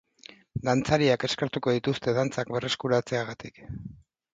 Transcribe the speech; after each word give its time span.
Dantzariak 0.69 1.27
eskertuko 1.29 1.77
dituzte 1.77 2.17
dantzak 2.21 2.53
berreskuratzeagatik. 2.59 3.67